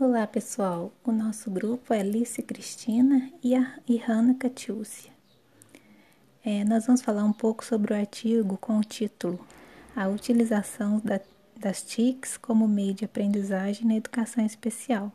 Olá 0.00 0.28
pessoal, 0.28 0.92
o 1.02 1.10
nosso 1.10 1.50
grupo 1.50 1.92
é 1.92 1.98
Alice 1.98 2.40
Cristina 2.40 3.32
e 3.42 3.56
a 3.56 3.80
e 3.88 3.96
Hanna 3.96 4.32
Catiúcia. 4.32 5.10
É, 6.44 6.62
nós 6.62 6.86
vamos 6.86 7.02
falar 7.02 7.24
um 7.24 7.32
pouco 7.32 7.64
sobre 7.64 7.92
o 7.92 7.96
artigo 7.96 8.56
com 8.58 8.78
o 8.78 8.84
título 8.84 9.44
A 9.96 10.06
utilização 10.06 11.00
da, 11.04 11.20
das 11.56 11.82
TICs 11.82 12.36
como 12.36 12.68
meio 12.68 12.94
de 12.94 13.06
aprendizagem 13.06 13.88
na 13.88 13.96
educação 13.96 14.46
especial. 14.46 15.12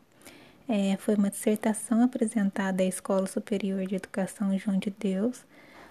É, 0.68 0.98
foi 0.98 1.14
uma 1.14 1.30
dissertação 1.30 2.02
apresentada 2.02 2.82
à 2.82 2.86
Escola 2.86 3.26
Superior 3.26 3.86
de 3.86 3.94
Educação 3.94 4.56
João 4.58 4.78
de 4.78 4.90
Deus, 4.90 5.46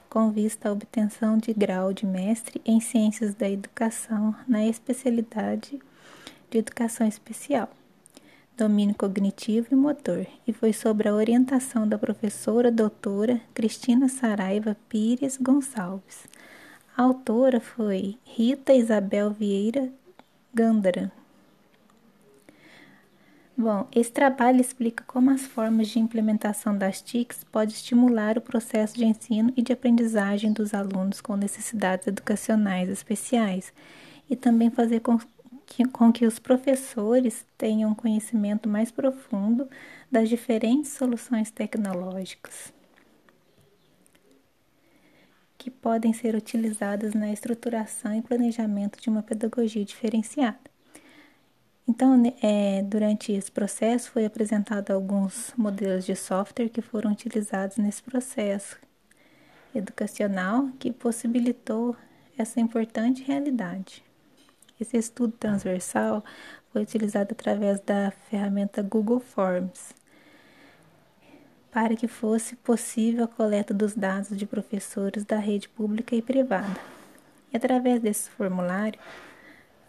com 0.07 0.29
vista 0.29 0.69
à 0.69 0.71
obtenção 0.71 1.39
de 1.39 1.51
grau 1.51 1.93
de 1.93 2.05
mestre 2.05 2.61
em 2.63 2.79
Ciências 2.79 3.33
da 3.33 3.49
Educação 3.49 4.35
na 4.47 4.63
especialidade 4.63 5.79
de 6.51 6.59
Educação 6.59 7.07
Especial 7.07 7.71
domínio 8.55 8.95
cognitivo 8.95 9.67
e 9.71 9.75
motor, 9.75 10.25
e 10.47 10.53
foi 10.53 10.73
sobre 10.73 11.07
a 11.07 11.13
orientação 11.13 11.87
da 11.87 11.97
professora 11.97 12.71
doutora 12.71 13.41
Cristina 13.53 14.07
Saraiva 14.07 14.77
Pires 14.87 15.37
Gonçalves. 15.37 16.27
A 16.95 17.01
autora 17.01 17.59
foi 17.59 18.17
Rita 18.23 18.73
Isabel 18.73 19.31
Vieira 19.31 19.91
Gandara. 20.53 21.11
Bom, 23.55 23.87
esse 23.95 24.11
trabalho 24.11 24.61
explica 24.61 25.03
como 25.05 25.29
as 25.29 25.41
formas 25.41 25.87
de 25.87 25.99
implementação 25.99 26.75
das 26.75 27.01
TICs 27.01 27.43
podem 27.43 27.73
estimular 27.73 28.37
o 28.37 28.41
processo 28.41 28.95
de 28.95 29.05
ensino 29.05 29.53
e 29.55 29.61
de 29.61 29.71
aprendizagem 29.71 30.51
dos 30.51 30.73
alunos 30.73 31.21
com 31.21 31.35
necessidades 31.35 32.07
educacionais 32.07 32.89
especiais 32.89 33.71
e 34.29 34.35
também 34.35 34.71
fazer 34.71 35.01
que, 35.75 35.85
com 35.85 36.13
que 36.13 36.25
os 36.25 36.37
professores 36.37 37.45
tenham 37.57 37.91
um 37.91 37.95
conhecimento 37.95 38.69
mais 38.69 38.91
profundo 38.91 39.67
das 40.11 40.29
diferentes 40.29 40.91
soluções 40.91 41.49
tecnológicas 41.49 42.71
que 45.57 45.71
podem 45.71 46.11
ser 46.11 46.35
utilizadas 46.35 47.13
na 47.13 47.31
estruturação 47.31 48.13
e 48.13 48.21
planejamento 48.21 49.01
de 49.01 49.09
uma 49.09 49.23
pedagogia 49.23 49.85
diferenciada. 49.85 50.59
Então, 51.87 52.21
é, 52.41 52.81
durante 52.83 53.31
esse 53.31 53.49
processo, 53.49 54.11
foi 54.11 54.25
apresentado 54.25 54.91
alguns 54.91 55.53
modelos 55.55 56.05
de 56.05 56.17
software 56.17 56.67
que 56.67 56.81
foram 56.81 57.13
utilizados 57.13 57.77
nesse 57.77 58.03
processo 58.03 58.77
educacional 59.73 60.69
que 60.77 60.91
possibilitou 60.91 61.95
essa 62.37 62.59
importante 62.59 63.23
realidade. 63.23 64.03
Esse 64.83 64.97
estudo 64.97 65.33
transversal 65.39 66.23
foi 66.71 66.83
utilizado 66.83 67.29
através 67.31 67.79
da 67.79 68.11
ferramenta 68.29 68.83
Google 68.83 69.21
Forms 69.21 69.95
para 71.71 71.95
que 71.95 72.07
fosse 72.07 72.55
possível 72.57 73.23
a 73.23 73.27
coleta 73.27 73.73
dos 73.73 73.95
dados 73.95 74.37
de 74.37 74.45
professores 74.45 75.25
da 75.25 75.37
rede 75.37 75.67
pública 75.67 76.15
e 76.15 76.21
privada. 76.21 76.79
E 77.51 77.57
através 77.57 77.99
desse 77.99 78.29
formulário, 78.29 78.99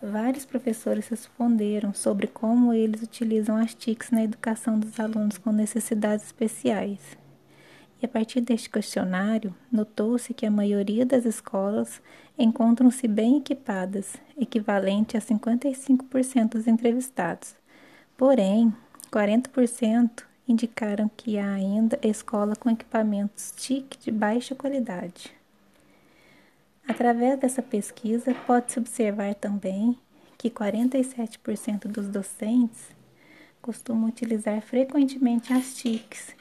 vários 0.00 0.46
professores 0.46 1.08
responderam 1.08 1.92
sobre 1.92 2.26
como 2.26 2.72
eles 2.72 3.02
utilizam 3.02 3.56
as 3.56 3.74
TICs 3.74 4.10
na 4.12 4.22
educação 4.22 4.78
dos 4.78 4.98
alunos 4.98 5.36
com 5.36 5.52
necessidades 5.52 6.24
especiais. 6.24 7.00
A 8.04 8.08
partir 8.08 8.42
deste 8.42 8.68
questionário, 8.68 9.54
notou-se 9.72 10.34
que 10.34 10.44
a 10.44 10.50
maioria 10.50 11.06
das 11.06 11.24
escolas 11.24 12.02
encontram-se 12.38 13.08
bem 13.08 13.38
equipadas, 13.38 14.16
equivalente 14.36 15.16
a 15.16 15.22
55% 15.22 16.50
dos 16.50 16.66
entrevistados. 16.66 17.54
Porém, 18.14 18.70
40% 19.10 20.22
indicaram 20.46 21.10
que 21.16 21.38
há 21.38 21.54
ainda 21.54 21.98
escola 22.02 22.54
com 22.54 22.68
equipamentos 22.68 23.54
TIC 23.56 23.96
de 23.98 24.10
baixa 24.10 24.54
qualidade. 24.54 25.32
Através 26.86 27.40
dessa 27.40 27.62
pesquisa, 27.62 28.34
pode-se 28.46 28.78
observar 28.78 29.34
também 29.34 29.98
que 30.36 30.50
47% 30.50 31.86
dos 31.86 32.06
docentes 32.08 32.90
costuma 33.64 34.06
utilizar 34.06 34.60
frequentemente 34.60 35.50
as 35.50 35.74
TICs 35.74 36.36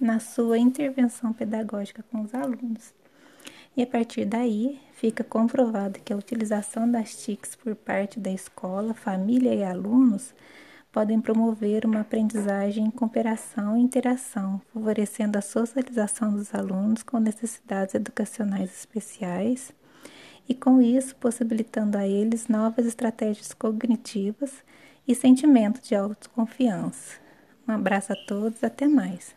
na 0.00 0.18
sua 0.18 0.56
intervenção 0.56 1.30
pedagógica 1.30 2.02
com 2.10 2.22
os 2.22 2.34
alunos. 2.34 2.94
E 3.76 3.82
a 3.82 3.86
partir 3.86 4.24
daí, 4.24 4.80
fica 4.94 5.22
comprovado 5.22 6.00
que 6.02 6.14
a 6.14 6.16
utilização 6.16 6.90
das 6.90 7.14
TICs 7.22 7.56
por 7.56 7.74
parte 7.74 8.18
da 8.18 8.32
escola, 8.32 8.94
família 8.94 9.54
e 9.54 9.62
alunos 9.62 10.34
podem 10.90 11.20
promover 11.20 11.84
uma 11.84 12.00
aprendizagem 12.00 12.86
em 12.86 12.90
cooperação 12.90 13.76
e 13.76 13.82
interação, 13.82 14.58
favorecendo 14.72 15.36
a 15.36 15.42
socialização 15.42 16.32
dos 16.32 16.54
alunos 16.54 17.02
com 17.02 17.18
necessidades 17.18 17.94
educacionais 17.94 18.70
especiais 18.70 19.74
e, 20.48 20.54
com 20.54 20.80
isso, 20.80 21.14
possibilitando 21.16 21.98
a 21.98 22.08
eles 22.08 22.48
novas 22.48 22.86
estratégias 22.86 23.52
cognitivas 23.52 24.64
e 25.06 25.14
sentimento 25.14 25.80
de 25.80 25.94
autoconfiança. 25.94 27.20
Um 27.66 27.72
abraço 27.72 28.12
a 28.12 28.16
todos, 28.16 28.62
até 28.62 28.86
mais. 28.86 29.34